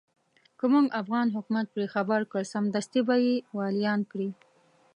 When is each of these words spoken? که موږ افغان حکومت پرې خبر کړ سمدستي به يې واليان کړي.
که 0.57 0.65
موږ 0.73 0.85
افغان 1.01 1.27
حکومت 1.35 1.65
پرې 1.75 1.85
خبر 1.93 2.19
کړ 2.31 2.41
سمدستي 2.53 3.01
به 3.07 3.15
يې 3.25 3.35
واليان 3.57 4.01
کړي. 4.11 4.29